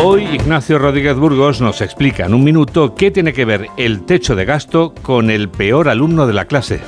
Hoy 0.00 0.22
Ignacio 0.32 0.78
Rodríguez 0.78 1.16
Burgos 1.16 1.60
nos 1.60 1.80
explica 1.80 2.24
en 2.24 2.32
un 2.32 2.44
minuto 2.44 2.94
qué 2.94 3.10
tiene 3.10 3.32
que 3.32 3.44
ver 3.44 3.66
el 3.76 4.02
techo 4.06 4.36
de 4.36 4.44
gasto 4.44 4.94
con 5.02 5.28
el 5.28 5.48
peor 5.48 5.88
alumno 5.88 6.24
de 6.28 6.34
la 6.34 6.44
clase. 6.44 6.80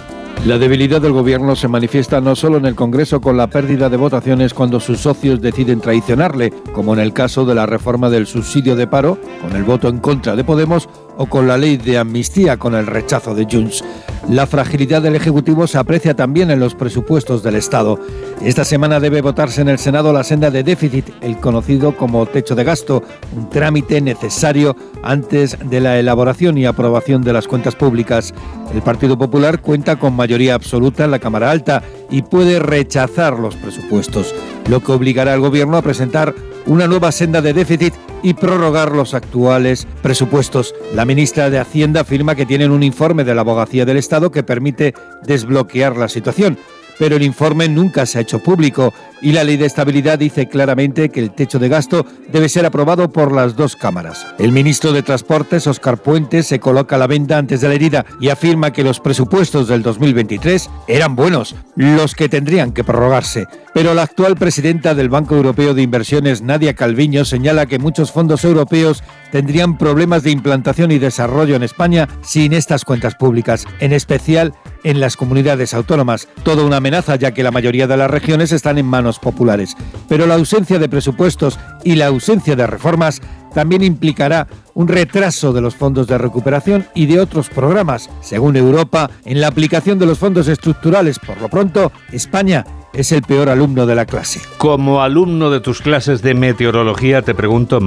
La 0.46 0.58
debilidad 0.58 1.02
del 1.02 1.12
gobierno 1.12 1.56
se 1.56 1.66
manifiesta 1.66 2.20
no 2.20 2.36
solo 2.36 2.58
en 2.58 2.66
el 2.66 2.76
Congreso 2.76 3.20
con 3.20 3.36
la 3.36 3.48
pérdida 3.48 3.90
de 3.90 3.96
votaciones 3.96 4.54
cuando 4.54 4.78
sus 4.78 5.00
socios 5.00 5.40
deciden 5.40 5.80
traicionarle, 5.80 6.52
como 6.72 6.94
en 6.94 7.00
el 7.00 7.12
caso 7.12 7.44
de 7.44 7.56
la 7.56 7.66
reforma 7.66 8.10
del 8.10 8.28
subsidio 8.28 8.76
de 8.76 8.86
paro, 8.86 9.18
con 9.42 9.56
el 9.56 9.64
voto 9.64 9.88
en 9.88 9.98
contra 9.98 10.36
de 10.36 10.44
Podemos, 10.44 10.88
o 11.20 11.26
con 11.26 11.46
la 11.46 11.58
ley 11.58 11.76
de 11.76 11.98
amnistía, 11.98 12.56
con 12.56 12.74
el 12.74 12.86
rechazo 12.86 13.34
de 13.34 13.44
Junts. 13.44 13.84
La 14.30 14.46
fragilidad 14.46 15.02
del 15.02 15.16
Ejecutivo 15.16 15.66
se 15.66 15.76
aprecia 15.76 16.16
también 16.16 16.50
en 16.50 16.60
los 16.60 16.74
presupuestos 16.74 17.42
del 17.42 17.56
Estado. 17.56 18.00
Esta 18.42 18.64
semana 18.64 19.00
debe 19.00 19.20
votarse 19.20 19.60
en 19.60 19.68
el 19.68 19.78
Senado 19.78 20.14
la 20.14 20.24
senda 20.24 20.50
de 20.50 20.62
déficit, 20.62 21.10
el 21.20 21.36
conocido 21.36 21.94
como 21.94 22.24
techo 22.24 22.54
de 22.54 22.64
gasto, 22.64 23.02
un 23.36 23.50
trámite 23.50 24.00
necesario 24.00 24.74
antes 25.02 25.58
de 25.62 25.80
la 25.80 25.98
elaboración 25.98 26.56
y 26.56 26.64
aprobación 26.64 27.20
de 27.20 27.34
las 27.34 27.46
cuentas 27.46 27.76
públicas. 27.76 28.32
El 28.72 28.80
Partido 28.80 29.18
Popular 29.18 29.60
cuenta 29.60 29.96
con 29.96 30.16
mayoría 30.16 30.54
absoluta 30.54 31.04
en 31.04 31.10
la 31.10 31.18
Cámara 31.18 31.50
Alta 31.50 31.82
y 32.10 32.22
puede 32.22 32.58
rechazar 32.58 33.38
los 33.38 33.56
presupuestos, 33.56 34.34
lo 34.68 34.80
que 34.80 34.92
obligará 34.92 35.32
al 35.32 35.40
Gobierno 35.40 35.76
a 35.76 35.82
presentar 35.82 36.34
una 36.66 36.86
nueva 36.86 37.12
senda 37.12 37.40
de 37.40 37.52
déficit 37.52 37.94
y 38.22 38.34
prorrogar 38.34 38.92
los 38.92 39.14
actuales 39.14 39.86
presupuestos. 40.02 40.74
La 40.94 41.04
ministra 41.04 41.50
de 41.50 41.58
Hacienda 41.58 42.02
afirma 42.02 42.34
que 42.34 42.46
tienen 42.46 42.70
un 42.70 42.82
informe 42.82 43.24
de 43.24 43.34
la 43.34 43.40
Abogacía 43.40 43.84
del 43.84 43.96
Estado 43.96 44.30
que 44.30 44.42
permite 44.42 44.94
desbloquear 45.22 45.96
la 45.96 46.08
situación 46.08 46.58
pero 47.00 47.16
el 47.16 47.22
informe 47.22 47.66
nunca 47.66 48.04
se 48.04 48.18
ha 48.18 48.20
hecho 48.20 48.40
público 48.40 48.92
y 49.22 49.32
la 49.32 49.44
ley 49.44 49.56
de 49.56 49.66
estabilidad 49.66 50.18
dice 50.18 50.48
claramente 50.48 51.08
que 51.10 51.20
el 51.20 51.32
techo 51.32 51.58
de 51.58 51.68
gasto 51.68 52.06
debe 52.32 52.48
ser 52.48 52.66
aprobado 52.66 53.10
por 53.10 53.32
las 53.32 53.56
dos 53.56 53.76
cámaras. 53.76 54.26
El 54.38 54.52
ministro 54.52 54.92
de 54.92 55.02
Transportes, 55.02 55.66
Oscar 55.66 55.98
Puente, 55.98 56.42
se 56.42 56.60
coloca 56.60 56.98
la 56.98 57.06
venda 57.06 57.38
antes 57.38 57.60
de 57.60 57.68
la 57.68 57.74
herida 57.74 58.06
y 58.20 58.28
afirma 58.28 58.72
que 58.72 58.84
los 58.84 59.00
presupuestos 59.00 59.68
del 59.68 59.82
2023 59.82 60.70
eran 60.88 61.16
buenos, 61.16 61.54
los 61.76 62.14
que 62.14 62.28
tendrían 62.28 62.72
que 62.72 62.84
prorrogarse. 62.84 63.46
Pero 63.72 63.94
la 63.94 64.02
actual 64.02 64.36
presidenta 64.36 64.94
del 64.94 65.08
Banco 65.08 65.36
Europeo 65.36 65.74
de 65.74 65.82
Inversiones, 65.82 66.42
Nadia 66.42 66.74
Calviño, 66.74 67.24
señala 67.24 67.66
que 67.66 67.78
muchos 67.78 68.10
fondos 68.10 68.44
europeos 68.44 69.02
tendrían 69.30 69.78
problemas 69.78 70.22
de 70.22 70.30
implantación 70.30 70.90
y 70.90 70.98
desarrollo 70.98 71.54
en 71.56 71.62
España 71.62 72.08
sin 72.22 72.52
estas 72.52 72.84
cuentas 72.84 73.14
públicas, 73.14 73.66
en 73.78 73.92
especial 73.92 74.54
en 74.82 75.00
las 75.00 75.16
comunidades 75.16 75.74
autónomas. 75.74 76.28
Toda 76.42 76.64
una 76.64 76.78
amenaza 76.78 77.16
ya 77.16 77.32
que 77.32 77.42
la 77.42 77.50
mayoría 77.50 77.86
de 77.86 77.96
las 77.96 78.10
regiones 78.10 78.52
están 78.52 78.78
en 78.78 78.86
manos 78.86 79.09
populares. 79.18 79.76
Pero 80.08 80.26
la 80.26 80.34
ausencia 80.34 80.78
de 80.78 80.88
presupuestos 80.88 81.58
y 81.84 81.96
la 81.96 82.06
ausencia 82.06 82.56
de 82.56 82.66
reformas 82.66 83.20
también 83.54 83.82
implicará 83.82 84.46
un 84.74 84.88
retraso 84.88 85.52
de 85.52 85.60
los 85.60 85.74
fondos 85.74 86.06
de 86.06 86.18
recuperación 86.18 86.86
y 86.94 87.06
de 87.06 87.20
otros 87.20 87.48
programas. 87.48 88.10
Según 88.20 88.56
Europa, 88.56 89.10
en 89.24 89.40
la 89.40 89.48
aplicación 89.48 89.98
de 89.98 90.06
los 90.06 90.18
fondos 90.18 90.48
estructurales, 90.48 91.18
por 91.18 91.40
lo 91.40 91.48
pronto, 91.48 91.92
España 92.12 92.64
es 92.92 93.12
el 93.12 93.22
peor 93.22 93.48
alumno 93.48 93.86
de 93.86 93.94
la 93.94 94.06
clase. 94.06 94.40
Como 94.58 95.02
alumno 95.02 95.50
de 95.50 95.60
tus 95.60 95.80
clases 95.80 96.22
de 96.22 96.34
meteorología, 96.34 97.22
te 97.22 97.34
pregunto, 97.34 97.80